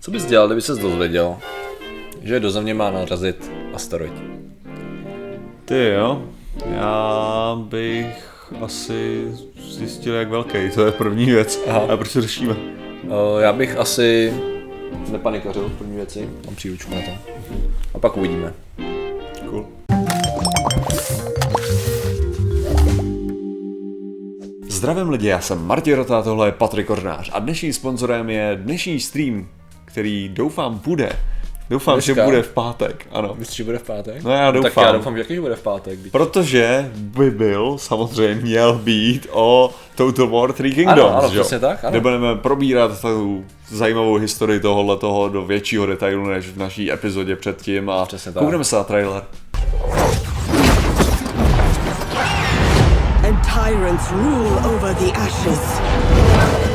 [0.00, 1.36] Co bys dělal, kdyby ses dozvěděl,
[2.22, 4.12] že do země má narazit asteroid?
[5.64, 6.22] Ty jo,
[6.66, 8.30] já bych
[8.60, 9.28] asi
[9.70, 11.60] zjistil, jak velký, to je první věc.
[11.68, 11.80] Aha.
[11.88, 12.52] A proč to řešíme?
[12.52, 14.34] Uh, já bych asi
[15.12, 17.10] nepanikařil v první věci, mám příručku na to.
[17.94, 18.52] A pak uvidíme.
[24.80, 29.00] Zdravím lidi, já jsem Martin Rota, tohle je Patrik Kornář a dnešním sponzorem je dnešní
[29.00, 29.48] stream,
[29.84, 31.12] který doufám bude.
[31.70, 32.14] Doufám, Dneska?
[32.14, 33.34] že bude v pátek, ano.
[33.38, 34.22] Myslíš, že bude v pátek?
[34.22, 34.84] No já Tak doufám.
[34.84, 35.98] já doufám, že bude v pátek.
[35.98, 41.40] byť- Protože by byl, samozřejmě měl být o Total War Three Kingdoms, Ano, ano, že
[41.40, 41.90] přesně tak, ano.
[41.90, 47.36] Kde budeme probírat tu zajímavou historii tohohle toho do většího detailu než v naší epizodě
[47.36, 48.42] předtím a Přesně tak.
[48.42, 49.22] koukneme se na trailer.
[53.54, 56.70] Tyrants rule over the ashes.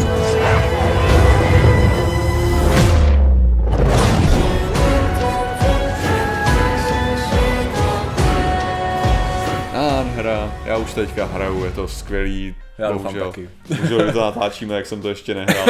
[9.74, 12.56] Nádhera, já už teďka hraju, je to skvělý.
[12.78, 13.28] Já doufám bohužel.
[13.32, 13.50] taky.
[13.70, 15.66] Bohužel, že to natáčíme, jak jsem to ještě nehrál.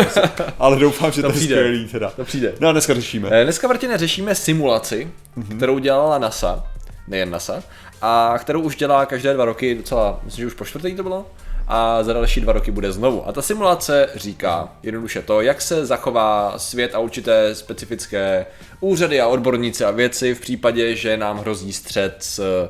[0.59, 1.55] Ale doufám, že to, je přijde.
[1.55, 2.09] skvělý teda.
[2.15, 2.53] To přijde.
[2.59, 3.29] No a dneska řešíme.
[3.31, 5.11] Eh, Dneska, Martine, řešíme simulaci,
[5.57, 6.63] kterou dělala NASA,
[7.07, 7.63] nejen NASA,
[8.01, 11.25] a kterou už dělá každé dva roky, docela, myslím, že už po čtvrtý to bylo,
[11.67, 13.27] a za další dva roky bude znovu.
[13.27, 18.45] A ta simulace říká jednoduše to, jak se zachová svět a určité specifické
[18.79, 22.69] úřady a odborníci a věci v případě, že nám hrozí střed s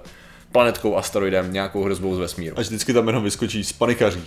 [0.52, 2.58] planetkou, asteroidem, nějakou hrozbou z vesmíru.
[2.58, 4.24] A vždycky tam jenom vyskočí z panikaří.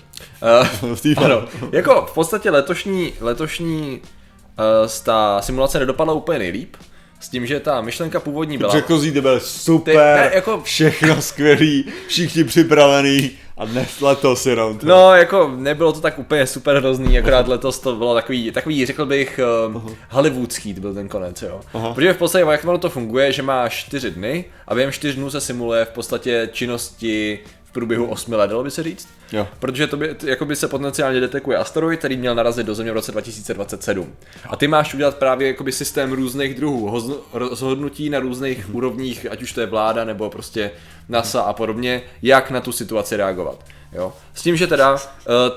[0.83, 6.77] Uh, V ano, jako v podstatě letošní, letošní uh, ta simulace nedopadla úplně nejlíp,
[7.21, 8.81] s tím, že ta myšlenka původní byla...
[8.81, 14.87] To byl super, Ty- ne, jako- všechno skvělý, všichni připravený a dnes letos jenom to.
[14.87, 19.07] No, jako nebylo to tak úplně super hrozný, akorát letos to bylo takový, takový řekl
[19.07, 21.61] bych, um, hollywoodský to byl ten konec, jo.
[21.75, 21.95] Aha.
[21.95, 25.41] Protože v podstatě, jak to funguje, že má čtyři dny a během čtyř dnů se
[25.41, 29.09] simuluje v podstatě činnosti v průběhu osmi let, dalo by se říct.
[29.33, 29.49] Jo.
[29.59, 32.95] Protože to by, jako by se potenciálně detekuje asteroid, který měl narazit do Země v
[32.95, 34.13] roce 2027.
[34.51, 38.77] A ty máš udělat právě jakoby systém různých druhů, hozn- rozhodnutí na různých Mhm.
[38.77, 40.71] úrovních, ať už to je vláda nebo prostě
[41.09, 43.65] NASA a podobně, jak na tu situaci reagovat.
[43.93, 44.13] Jo?
[44.35, 44.99] S tím, že teda, uh,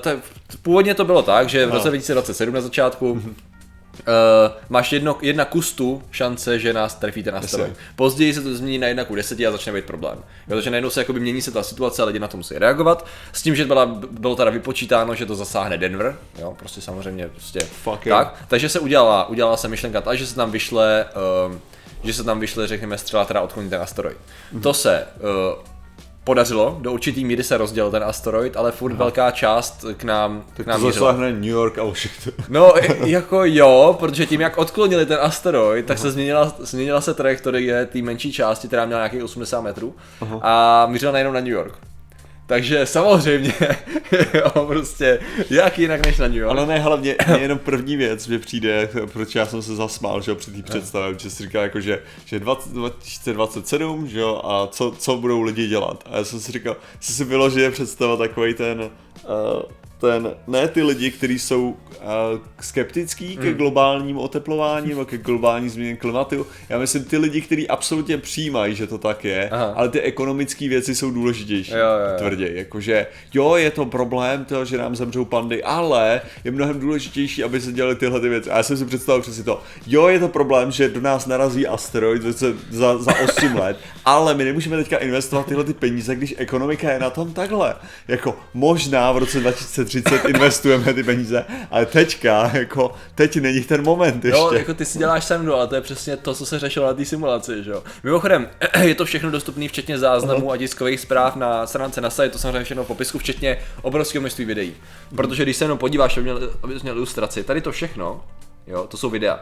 [0.00, 0.20] t-
[0.62, 3.34] původně to bylo tak, že v roce 2027 na začátku Mhm.
[3.92, 7.76] Uh, máš jedno, jedna kustu šance, že nás trefí ten asteroid.
[7.96, 10.18] Později se to změní na jedna ku deseti a začne být problém.
[10.48, 13.06] Takže najednou se jakoby mění se ta situace a lidi na to musí reagovat.
[13.32, 17.60] S tím, že byla, bylo teda vypočítáno, že to zasáhne Denver, jo, prostě samozřejmě prostě
[17.60, 18.24] Fuck yeah.
[18.24, 18.44] tak.
[18.48, 21.06] Takže se udělala, udělala se myšlenka ta, že se tam vyšle,
[21.48, 21.56] uh,
[22.04, 24.16] že se tam vyšle, řekněme, střela, která odkloní ten asteroid.
[24.62, 25.06] To se
[25.56, 25.71] uh,
[26.24, 30.56] podařilo, do určitý míry se rozdělil ten asteroid, ale furt velká část k nám, k
[30.56, 31.06] Tak nám to mířila.
[31.12, 32.08] zasáhne New York a už.
[32.48, 32.72] No,
[33.04, 38.02] jako jo, protože tím, jak odklonili ten asteroid, tak se změnila, změnila se trajektorie té
[38.02, 39.94] menší části, která měla nějakých 80 metrů
[40.42, 41.74] a mířila najednou na New York.
[42.52, 43.54] Takže samozřejmě,
[44.34, 45.18] jo, prostě,
[45.50, 46.50] jak jinak než na New York.
[46.50, 50.34] Ale ne, hlavně jenom první věc mě přijde, proč já jsem se zasmál, že jo,
[50.34, 54.94] při té představě, že si říkal jako, že, že 20, 2027, že jo, a co,
[54.98, 56.04] co budou lidi dělat.
[56.06, 58.90] A já jsem si říkal, si si vyloženě představa takový ten,
[60.02, 61.76] ten, ne ty lidi, kteří jsou uh,
[62.60, 66.46] skeptický ke globálnímu oteplování nebo ke globální změně klimatu.
[66.68, 69.72] Já myslím ty lidi, kteří absolutně přijímají, že to tak je, Aha.
[69.76, 71.72] ale ty ekonomické věci jsou důležitější.
[71.72, 72.18] Jo, jo, jo.
[72.18, 77.44] Tvrdě, jakože jo, je to problém, to, že nám zemřou pandy, ale je mnohem důležitější,
[77.44, 78.50] aby se dělaly tyhle ty věci.
[78.50, 79.62] A já jsem si představil přesně to.
[79.86, 84.34] Jo, je to problém, že do nás narazí asteroid za, za, za 8 let, ale
[84.34, 87.74] my nemůžeme teďka investovat tyhle ty peníze, když ekonomika je na tom takhle.
[88.08, 94.24] Jako možná v roce 2030 investujeme ty peníze, ale teďka, jako teď není ten moment
[94.24, 94.40] ještě.
[94.40, 96.94] Jo, jako ty si děláš srandu, ale to je přesně to, co se řešilo na
[96.94, 97.82] té simulaci, že jo.
[98.02, 98.48] Mimochodem,
[98.80, 102.64] je to všechno dostupné včetně záznamů a tiskových zpráv na stránce NASA, je to samozřejmě
[102.64, 104.74] všechno v popisku, včetně obrovského množství videí.
[105.16, 108.24] Protože když se jenom podíváš, aby měl, aby měl ilustraci, tady to všechno,
[108.66, 109.40] jo, to jsou videa.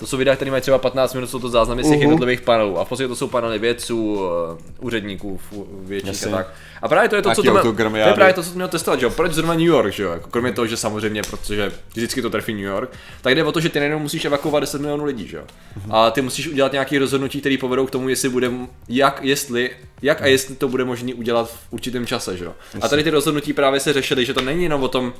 [0.00, 2.78] To jsou videa, které mají třeba 15 minut, jsou to záznamy z těch jednotlivých panelů.
[2.78, 4.20] A v podstatě to jsou panely vědců,
[4.58, 6.52] eh, úředníků v- větších a tak.
[6.82, 7.62] A právě to je to, co to, měl,
[8.04, 9.10] to je právě to, co to měl testovat, že jo?
[9.10, 10.10] Proč zrovna New York, že jo?
[10.12, 12.90] Jako kromě toho, že samozřejmě, protože vždycky to trefí New York,
[13.22, 15.42] tak jde o to, že ty najednou musíš evakuovat 10 milionů lidí, že jo?
[15.90, 18.50] A ty musíš udělat nějaké rozhodnutí, které povedou k tomu, jestli bude,
[18.88, 19.70] jak, jestli,
[20.02, 22.52] jak a jestli to bude možné udělat v určitém čase, že jo?
[22.80, 25.12] A tady ty rozhodnutí právě se řešily, že to není jenom o tom,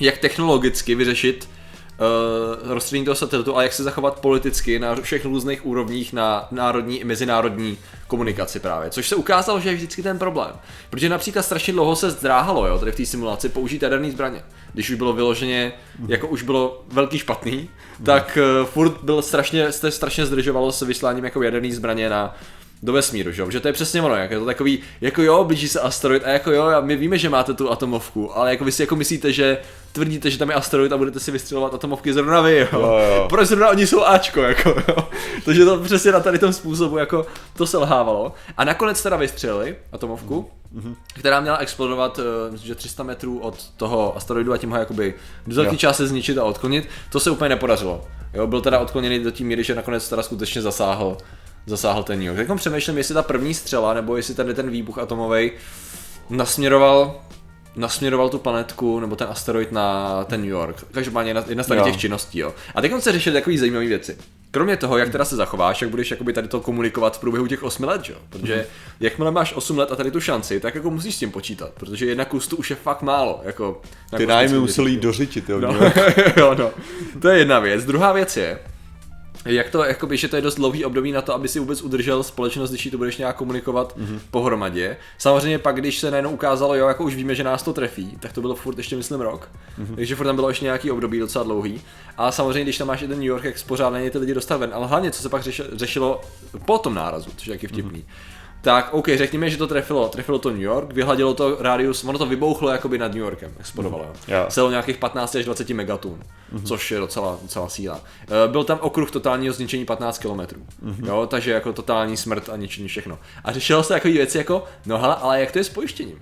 [0.00, 1.48] jak technologicky vyřešit
[1.98, 7.00] uh, rozstředění toho satelitu a jak se zachovat politicky na všech různých úrovních na národní
[7.00, 10.50] i mezinárodní komunikaci právě, což se ukázalo, že je vždycky ten problém.
[10.90, 14.42] Protože například strašně dlouho se zdráhalo, jo, tady v té simulaci použít jaderné zbraně.
[14.72, 15.72] Když už bylo vyloženě,
[16.08, 17.70] jako už bylo velký špatný,
[18.04, 22.36] tak uh, furt byl strašně, strašně zdržovalo se vysláním jako jaderné zbraně na
[22.82, 23.50] do vesmíru, že jo?
[23.50, 26.28] Že to je přesně ono, jak je to takový, jako jo, blíží se asteroid a
[26.28, 29.58] jako jo, my víme, že máte tu atomovku, ale jako vy si jako myslíte, že
[29.92, 32.66] tvrdíte, že tam je asteroid a budete si vystřelovat atomovky zrovna vy, jo?
[32.72, 33.26] Jo, jo.
[33.28, 35.08] Proč zrovna oni jsou Ačko, jako jo?
[35.44, 37.26] Takže to přesně na tady tom způsobu, jako
[37.56, 38.32] to selhávalo.
[38.56, 40.94] A nakonec teda vystřelili atomovku, mm-hmm.
[41.18, 45.14] která měla explodovat, eh, myslím, že 300 metrů od toho asteroidu a tím ho jakoby
[45.46, 46.88] do velké části zničit a odklonit.
[47.12, 48.04] To se úplně nepodařilo.
[48.34, 51.16] Jo, byl teda odkloněný do té míry, že nakonec teda skutečně zasáhl
[51.66, 52.48] zasáhl ten New York.
[52.48, 55.50] Tak přemýšlím, jestli ta první střela, nebo jestli tady ten výbuch atomový
[56.30, 57.20] nasměroval
[57.76, 60.84] nasměroval tu planetku nebo ten asteroid na ten New York.
[60.92, 61.84] Každopádně jedna, jedna z tady Jo.
[61.86, 62.54] těch činností, jo.
[62.74, 64.16] A teď se řešily takové zajímavé věci.
[64.50, 67.62] Kromě toho, jak teda se zachováš, jak budeš jakoby tady to komunikovat v průběhu těch
[67.62, 68.16] 8 let, jo?
[68.30, 68.64] Protože Mhm.
[69.00, 72.06] jakmile máš 8 let a tady tu šanci, tak jako musíš s tím počítat, protože
[72.06, 73.82] jedna kus tu už je fakt málo, jako
[74.16, 75.60] Ty nájmy museli jít dořičit, jo.
[75.60, 75.68] No.
[76.36, 76.70] jo, no.
[77.22, 77.84] To je jedna věc.
[77.84, 78.58] Druhá věc je,
[79.54, 82.22] jak to, jakoby, že to je dost dlouhý období na to, aby si vůbec udržel
[82.22, 84.06] společnost, když jí to budeš nějak komunikovat Mhm.
[84.16, 84.20] mm-hmm.
[84.30, 84.96] pohromadě.
[85.18, 88.32] Samozřejmě pak, když se najednou ukázalo, jo, jako už víme, že nás to trefí, tak
[88.32, 89.48] to bylo furt ještě, myslím, rok.
[89.78, 89.86] Mhm.
[89.86, 89.96] Mm-hmm.
[89.96, 91.80] Takže furt tam bylo ještě nějaký období docela dlouhý.
[92.16, 94.70] A samozřejmě, když tam máš i ten New York, jak spořádaně ty lidi dostat ven.
[94.72, 96.20] Ale hlavně, co se pak řešilo, řešilo
[96.64, 97.98] po tom nárazu, což je taky vtipný.
[97.98, 98.38] Mm-hmm.
[98.60, 102.26] Tak, OK, řekněme, že to trefilo, trefilo to New York, vyhladilo to rádius, ono to
[102.26, 104.04] vybouchlo jakoby nad New Yorkem, explodovalo.
[104.04, 104.34] Mm.
[104.34, 104.46] Jo.
[104.48, 106.18] Selo nějakých 15 až 20 megatun,
[106.54, 106.62] mm-hmm.
[106.64, 108.00] což je docela, docela síla.
[108.22, 110.28] Eh, Byl tam okruh totálního zničení 15 km.
[110.28, 111.06] Mm-hmm.
[111.06, 113.18] Jo, takže jako totální smrt a ničení všechno.
[113.44, 116.18] A řešilo se takové věci jako, no hele, ale jak to je s pojištěním?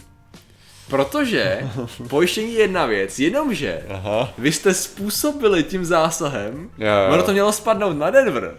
[0.91, 1.71] Protože
[2.09, 4.29] pojištění je jedna věc, jenomže Aha.
[4.39, 7.15] vy jste způsobili tím zásahem, Jo, jo.
[7.15, 8.55] ono to mělo spadnout na Denver.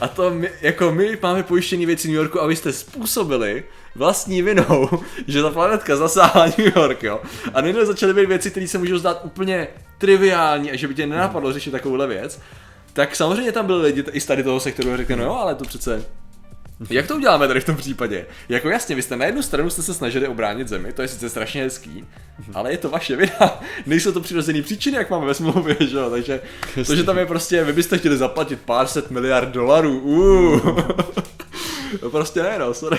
[0.00, 3.64] A to my, jako my máme pojištění věci New Yorku a vy jste způsobili
[3.94, 4.88] vlastní vinou,
[5.26, 7.20] že ta planetka zasáhla New York, jo.
[7.54, 9.68] A najednou začaly být věci, které se můžou zdát úplně
[9.98, 12.40] triviální a že by tě nenapadlo řešit takovouhle věc.
[12.92, 15.54] Tak samozřejmě tam byli lidi i z tady toho sektoru a řekli, no jo, ale
[15.54, 16.04] to přece
[16.90, 18.26] jak to uděláme tady v tom případě?
[18.48, 21.28] Jako jasně, vy jste na jednu stranu jste se snažili obránit zemi, to je sice
[21.28, 22.04] strašně hezký,
[22.54, 23.60] ale je to vaše vina.
[23.86, 26.10] Nejsou to přirozené příčiny, jak máme ve smlouvě, že jo?
[26.10, 26.40] Takže
[26.86, 30.80] to, že tam je prostě, vy byste chtěli zaplatit pár set miliard dolarů, uh.
[32.00, 32.98] To prostě ne, no, sorry.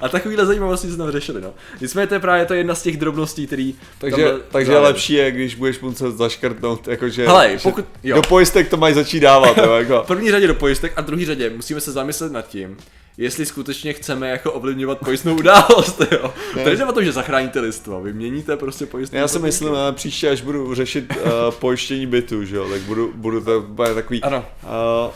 [0.00, 1.54] A takovýhle zajímavosti tam řešili, no.
[1.80, 3.74] Nicméně to je právě to jedna z těch drobností, který...
[3.98, 4.84] Takže, tam byl takže zájem.
[4.84, 8.16] lepší je, když budeš muset zaškrtnout, jakože Hele, pokud- jo.
[8.16, 10.02] do pojistek to mají začít dávat, jo, jako.
[10.02, 12.76] V první řadě do pojistek a v druhé řadě musíme se zamyslet nad tím,
[13.20, 16.34] jestli skutečně chceme jako ovlivňovat pojistnou událost, jo.
[16.64, 19.92] Tady jde o to, že zachráníte lidstvo, vy měníte prostě pojistnou Já si myslím, že
[19.92, 24.22] příště, až budu řešit uh, pojištění bytu, že jo, tak budu, budu to bude takový...
[24.22, 24.44] Ano.
[24.62, 25.12] Uh,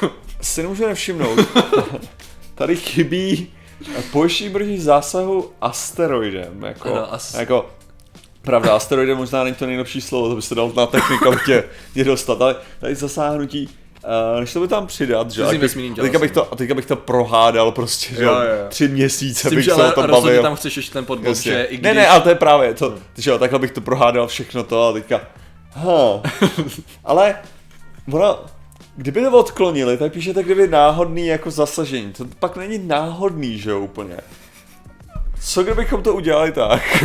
[0.40, 1.38] si nemůžu nevšimnout.
[2.54, 3.52] Tady chybí
[4.12, 7.70] pojištění proti zásahu asteroidem, jako, Ano, as- jako
[8.42, 11.64] Pravda, asteroidem možná není to nejlepší slovo, to by se dal na technikalitě
[11.94, 13.68] tě dostat, ale tady zasáhnutí,
[14.34, 15.44] uh, než to by tam přidat, že?
[15.44, 15.60] Teď-
[16.00, 19.56] teďka bych, to, teďka bych to prohádal prostě, že Jo, jo, tři měsíce S tím,
[19.56, 20.42] bych se o tom bavil.
[20.42, 21.52] tam chceš ještě ten podbod, Jasně.
[21.52, 21.82] že i když...
[21.82, 24.88] Ne, ne, ale to je právě to, že jo, takhle bych to prohádal všechno to
[24.88, 25.20] a teďka,
[25.72, 26.20] ha,
[27.04, 27.34] ale
[28.12, 28.38] ono,
[28.96, 33.80] kdyby to odklonili, tak píšete, kdyby náhodný jako zasažení, to pak není náhodný, že jo,
[33.80, 34.16] úplně.
[35.40, 37.04] Co kdybychom to udělali tak?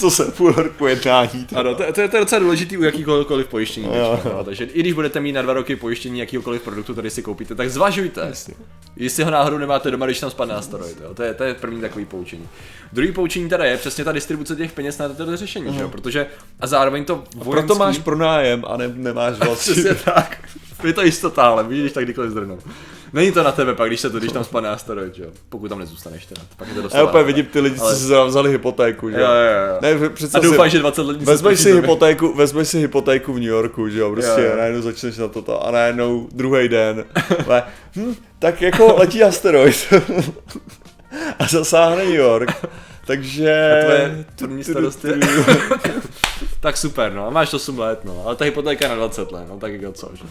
[0.00, 1.46] Co se půl roku jednání.
[1.54, 3.86] Ano, to, to, je, to je docela důležitý u jakýkoliv pojištění.
[3.86, 4.32] Jo, jo.
[4.36, 7.54] no, takže i když budete mít na dva roky pojištění jakýkoliv produktu, který si koupíte,
[7.54, 8.32] tak zvažujte,
[8.96, 11.00] jestli ho náhodou nemáte doma, když tam spadne asteroid.
[11.02, 11.14] Jo.
[11.14, 12.48] To, je, to je první takový poučení.
[12.92, 15.88] Druhý poučení teda je přesně ta distribuce těch peněz na toto řešení, že jo?
[15.88, 16.26] protože
[16.60, 17.66] a zároveň to vojenský...
[17.66, 19.72] Proto máš pronájem a ne, nemáš vlastně.
[19.74, 20.48] Přesně tak.
[20.84, 22.58] Je to jistota, ale vidíš tak kdykoliv zdrnou.
[23.12, 25.30] Není to na tebe pak, když se to, když tam spadne asteroid, že jo?
[25.48, 26.42] Pokud tam nezůstaneš teda.
[26.56, 29.10] Pak je to dost Já úplně vidím ty lidi, co Ale- si zrovna vzali hypotéku,
[29.10, 29.98] že Jo, jo, jo.
[30.00, 33.48] Ne, přece A doufám, že 20 let Vezmeš si, hypotéku, vezmeš si hypotéku v New
[33.48, 34.56] Yorku, že jo, prostě Jo, jo.
[34.56, 37.04] najednou začneš na toto a najednou druhý den,
[37.46, 37.62] ale,
[37.96, 39.76] hm, tak jako letí asteroid
[41.38, 42.66] a zasáhne New York,
[43.06, 43.72] takže...
[43.72, 45.18] A tvoje první starost je-
[46.60, 49.44] Tak super, no, a máš 8 let, no, ale ta hypotéka je na 20 let,
[49.48, 50.24] no, tak jako co, že?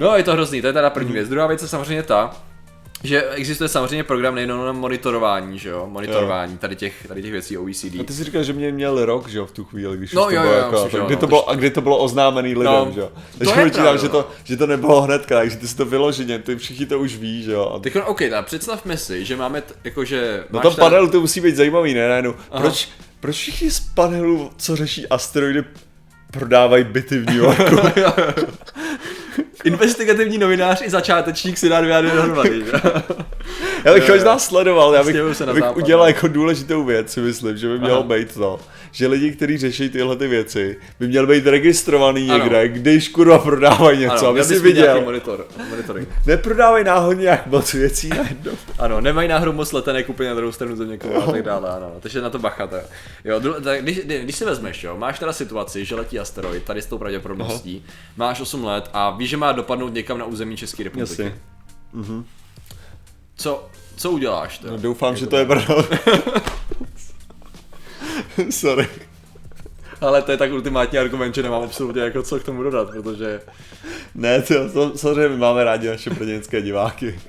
[0.00, 1.28] No, je to hrozný, to je teda první věc.
[1.28, 2.30] Druhá věc je samozřejmě ta,
[3.04, 7.58] že existuje samozřejmě program nejenom na monitorování, že jo, monitorování tady těch, tady těch věcí
[7.58, 7.84] OECD.
[8.00, 10.22] A ty jsi říkal, že mě měl rok, že jo, v tu chvíli, když No
[10.22, 11.54] už to jo, bylo jo, jako, myslím, že tak jo, kdy no, to bylo, a
[11.54, 13.06] kdy to bylo oznámený lidem, No, že jo.
[13.32, 14.12] to Takže je počítám, pravda, že no.
[14.12, 17.42] to, že to nebylo hnedka, takže ty si to vyloženě, ty všichni to už ví,
[17.42, 17.72] že jo.
[17.74, 20.44] A Teď, OK, tak představme si, že máme, t- jakože...
[20.50, 22.18] No máš tam tady- panelu to musí být zajímavý, ne?
[22.18, 22.34] Aha.
[22.60, 22.88] Proč,
[23.20, 25.64] proč všichni z panelu, co řeší asteroidy,
[26.32, 27.76] prodávají byty v New Yorku.
[29.64, 32.64] Investigativní novinář i začátečník si dá dvě dohromady.
[32.64, 32.72] že?
[33.84, 36.08] Já bych možná sledoval, já bych, se na bych západ, udělal no.
[36.08, 38.60] jako důležitou věc, si myslím, že by mělo být to,
[38.92, 42.38] že lidi, kteří řeší tyhle ty věci, by měli být registrovaný Ano.
[42.44, 45.00] někde, když kurva prodávají něco, Ano, aby měl si viděl.
[45.00, 46.08] monitor, monitoring.
[46.26, 48.52] Neprodávají náhodně jak moc věcí najednou.
[48.78, 51.92] Ano, nemají náhodou moc letenek úplně na druhou stranu země koule a tak dále, ano.
[52.00, 52.66] Takže na to bacha.
[52.66, 52.76] To.
[53.24, 56.86] Jo, tak když, když, si vezmeš, jo, máš teda situaci, že letí asteroid, tady s
[56.86, 57.84] tou pravděpodobností,
[58.16, 61.22] máš 8 let a víš, že má dopadnout někam na území České republiky.
[61.22, 61.34] Jasně.
[63.36, 64.58] Co, co uděláš?
[64.58, 64.72] Teda?
[64.72, 65.74] No, doufám, že to je pravda.
[68.50, 68.88] Sorry.
[70.00, 73.40] Ale to je tak ultimátní argument, že nemám absolutně jako co k tomu dodat, protože
[74.14, 77.20] Ne, to, to samozřejmě my máme rádi naše brněnské diváky.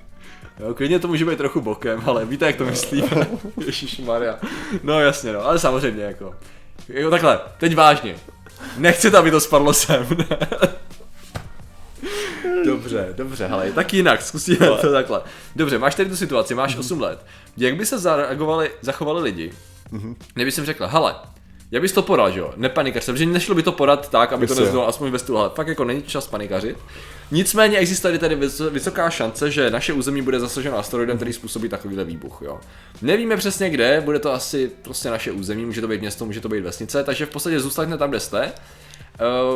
[0.59, 3.05] jo, klidně to může být trochu bokem, ale víte, jak to myslím.
[3.65, 4.39] Ježíš Maria.
[4.83, 6.35] No jasně, no, ale samozřejmě jako.
[6.89, 8.15] Jako takhle, teď vážně.
[8.77, 10.07] Nechci, aby to spadlo sem.
[12.65, 15.21] Dobře, dobře, hele, tak jinak, zkusíme to takhle.
[15.55, 17.25] Dobře, máš tady tu situaci, máš 8 let.
[17.57, 19.53] Jak by se zareagovali, zachovali lidi,
[20.33, 21.15] kdyby jsem řekl, hele,
[21.71, 24.53] já bys to podal, že jo, nepanikař, protože nešlo by to podat tak, aby to
[24.53, 24.63] Jasně.
[24.63, 26.77] neznělo aspoň ve stylu, hele, fakt jako není čas panikařit.
[27.31, 32.03] Nicméně existuje tady vyso- vysoká šance, že naše území bude zasaženo asteroidem, který způsobí takovýhle
[32.03, 32.59] výbuch, jo.
[33.01, 36.49] Nevíme přesně kde, bude to asi prostě naše území, může to být město, může to
[36.49, 38.51] být vesnice, takže v podstatě zůstaňte tam, kde jste.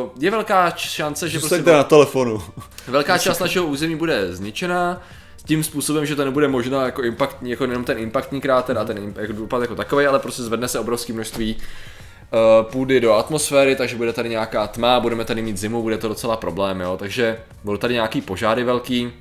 [0.00, 2.42] Uh, je velká šance, že prostě Zůstaňte na telefonu.
[2.88, 7.36] Velká část našeho území bude zničená s tím způsobem, že to nebude možná jako impact,
[7.42, 10.78] jako jenom ten impactní kráter a ten jako dopad jako takový, ale prostě zvedne se
[10.78, 15.82] obrovské množství uh, půdy do atmosféry, takže bude tady nějaká tma, budeme tady mít zimu,
[15.82, 16.96] bude to docela problém, jo.
[16.96, 19.12] Takže budou tady nějaký požáry velký.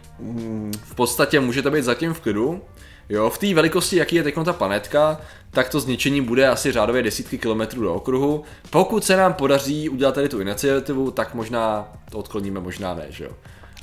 [0.84, 2.62] V podstatě můžete být zatím v klidu.
[3.10, 7.04] Jo, v té velikosti, jaký je teď ta planetka, tak to zničení bude asi řádově
[7.04, 8.44] desítky kilometrů do okruhu.
[8.70, 13.24] Pokud se nám podaří udělat tady tu iniciativu, tak možná to odkloníme, možná ne, že
[13.24, 13.32] jo.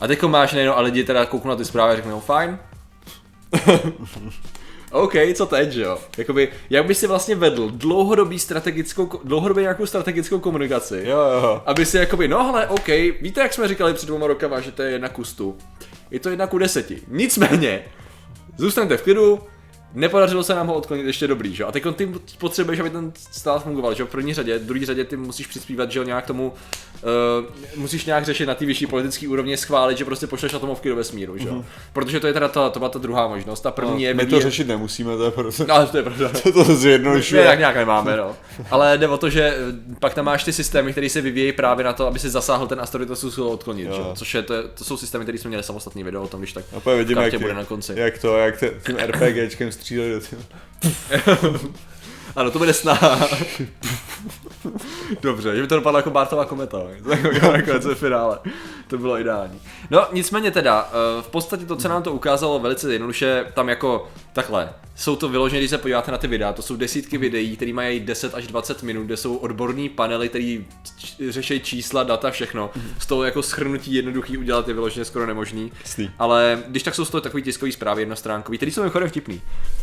[0.03, 2.59] A teď máš nejenom, a lidi teda kouknou na ty zprávy a řeknou, fajn.
[4.93, 5.99] OK, co teď, že jo?
[6.19, 11.03] Jakoby, jak bys si vlastně vedl dlouhodobý strategickou, ko- dlouhodobě nějakou strategickou komunikaci?
[11.07, 11.63] Jo, jo.
[11.67, 12.89] Aby si jakoby, no hele, OK,
[13.21, 15.59] víte, jak jsme říkali před dvěma rokama, že to je jedna ku stu.
[16.11, 17.03] Je to jedna ku deseti.
[17.09, 17.85] Nicméně,
[18.57, 19.41] zůstaňte v klidu,
[19.95, 21.63] nepodařilo se nám ho odklonit ještě dobrý, že?
[21.63, 21.69] jo?
[21.69, 22.09] A teď ty
[22.39, 24.03] potřebuješ, aby ten stát fungoval, že?
[24.03, 24.07] jo?
[24.07, 26.53] V první řadě, v druhé řadě ty musíš přispívat, že jo, nějak tomu,
[27.03, 30.97] uh, musíš nějak řešit na té vyšší politické úrovni, schválit, že prostě pošleš atomovky do
[30.97, 31.49] vesmíru, že?
[31.49, 31.65] jo?
[31.93, 33.61] Protože to je teda ta, to byla ta druhá možnost.
[33.61, 35.65] Ta první je My to vyvíjet- řešit nemusíme, to je prostě...
[35.69, 36.29] No, to je pravda.
[36.43, 37.45] To to zjednodušuje.
[37.45, 38.37] tak nějak nemáme, no.
[38.71, 41.85] Ale jde o to, že eh, pak tam máš ty systémy, které se vyvíjejí právě
[41.85, 43.95] na to, aby si zasáhl ten asteroid a zkusil odklonit, Jo.
[43.97, 44.03] že?
[44.19, 46.65] Což je, to, to, jsou systémy, které jsme měli samostatný video o tom, když tak
[46.87, 47.93] A vidíme, jak, bude na konci.
[47.97, 50.43] jak to, jak te, tím RPGčkem stříleli do toho.
[52.37, 53.19] Ano, to bude snaha.
[55.23, 56.79] Dobře, že by to dopadlo jako Bartová kometa,
[57.53, 58.39] nakonec ve finále.
[58.89, 59.61] To bylo ideální.
[59.91, 64.09] No, nicméně teda, eh, v podstatě to, co nám to ukázalo velice jednoduše, tam jako
[64.33, 67.73] takhle, jsou to vyloženě, když se podíváte na ty videa, to jsou desítky videí, které
[67.73, 70.59] mají 10 až 20 minut, kde jsou odborní panely, které
[71.29, 72.71] řeší čísla, data, všechno.
[72.99, 75.73] Z toho jako schrnutí jednoduchý udělat je vyloženě skoro nemožný.
[75.81, 76.11] Jasný.
[76.19, 79.41] Ale když tak jsou z toho takový tiskový zprávy jednostránkový, který jsou mimochodem vtipný.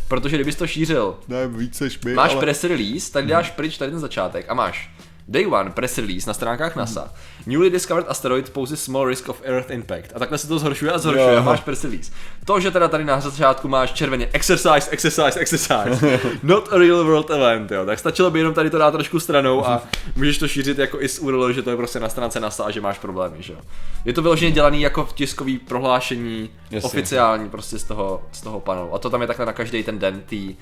[0.08, 2.40] Protože kdybys to šířil Ne, víc než my, Máš ale...
[2.40, 4.90] press release, tak dáš pryč tady ten začátek a máš
[5.28, 7.12] Day one press release na stránkách NASA.
[7.46, 10.12] Newly discovered asteroid poses small risk of Earth impact.
[10.14, 11.38] A takhle se to zhoršuje a zhoršuje Jo.
[11.38, 12.12] a máš press release.
[12.44, 16.20] To, že teda tady na začátku máš červeně exercise, exercise, exercise.
[16.42, 17.86] Not a real world event, jo.
[17.86, 19.82] Tak stačilo by jenom tady to dát trošku stranou a
[20.16, 22.70] můžeš to šířit jako i z URL, že to je prostě na stránce NASA a
[22.70, 23.58] že máš problémy, že jo.
[24.04, 26.86] Je to vyloženě dělaný jako tiskový prohlášení Jasně.
[26.86, 28.94] oficiální prostě z toho, z toho panelu.
[28.94, 30.56] A to tam je takhle na každý ten den tý,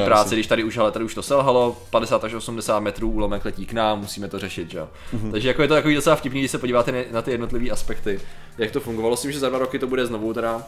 [0.00, 0.36] té jasně.
[0.36, 3.72] když tady už, ale tady už to selhalo, 50 až 80 metrů úlomek letí k
[3.72, 4.88] nám, musíme to řešit, že jo.
[5.12, 5.32] Mhm.
[5.32, 8.20] Takže jako je to takový docela vtipný, když se podíváte na- ty jednotlivé aspekty,
[8.58, 9.16] jak to fungovalo.
[9.16, 10.62] S tím, že za dva roky to bude znovu teda,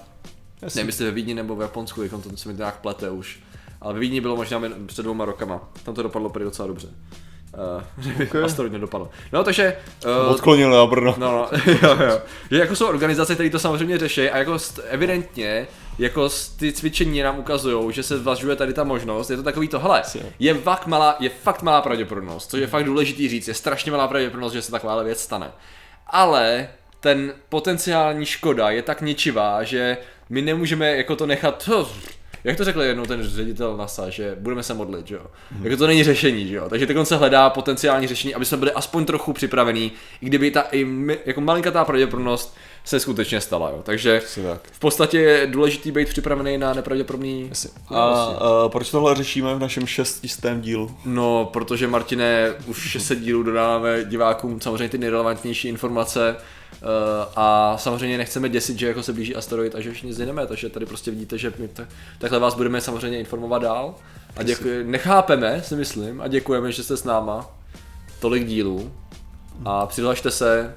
[0.74, 3.38] nevím jestli ve Vídni nebo v Japonsku, jak to se mi nějak plete už.
[3.80, 5.60] Ale ve Vídni bylo možná před dvěma rokama.
[5.82, 6.88] Tam to dopadlo prý docela dobře.
[8.06, 8.34] Uh, Ok.
[8.34, 9.10] Asteroid nedopadlo.
[9.32, 9.76] No takže...
[10.26, 11.14] Uh, Odklonil na Brno.
[11.18, 11.48] No, no,
[11.82, 12.20] jo, jo.
[12.50, 15.66] Že jako jsou organizace, které to samozřejmě řeší a jako evidentně
[15.98, 19.78] jako ty cvičení nám ukazují, že se zvažuje tady ta možnost, je to takový to,
[19.78, 20.02] hele,
[20.38, 24.08] je fakt malá, je fakt malá pravděpodobnost, což je fakt důležitý říct, je strašně malá
[24.08, 25.52] pravděpodobnost, že se taková věc stane.
[26.06, 26.68] Ale
[27.00, 29.96] ten potenciální škoda je tak ničivá, že
[30.30, 31.68] my nemůžeme jako to nechat,
[32.44, 35.26] jak to řekl jednou ten ředitel NASA, že budeme se modlit, že jo.
[35.62, 36.68] Jako to není řešení, že jo.
[36.68, 40.60] Takže teď se hledá potenciální řešení, aby jsme byli aspoň trochu připravení, i kdyby ta
[40.60, 43.70] i mi, jako malinkatá pravděpodobnost se skutečně stala.
[43.70, 43.80] Jo.
[43.82, 44.22] Takže
[44.72, 47.50] v podstatě je důležitý být připravený na nepravděpodobný
[47.88, 50.96] A, a proč tohle řešíme v našem šestistém dílu?
[51.04, 56.88] No, protože Martine, už 600 dílů dodáváme divákům samozřejmě ty nejrelevantnější informace uh,
[57.36, 60.68] a samozřejmě nechceme děsit, že jako se blíží asteroid a že už nic jdeme, takže
[60.68, 61.88] tady prostě vidíte, že my t-
[62.18, 63.94] takhle vás budeme samozřejmě informovat dál
[64.36, 67.50] a děkuji, nechápeme, si myslím, a děkujeme, že jste s náma
[68.20, 68.92] tolik dílů
[69.64, 70.74] a přihlašte se,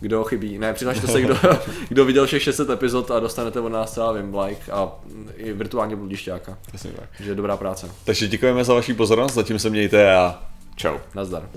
[0.00, 0.58] kdo chybí.
[0.58, 1.36] Ne, přihlašte se, kdo,
[1.88, 4.92] kdo viděl všech 600 epizod a dostanete od nás celá vím, like a
[5.36, 6.58] i virtuálně bludišťáka.
[6.66, 7.08] Přesně tak.
[7.16, 7.90] Takže dobrá práce.
[8.04, 10.42] Takže děkujeme za vaši pozornost, zatím se mějte a
[10.76, 10.98] čau.
[11.14, 11.48] Nazdar.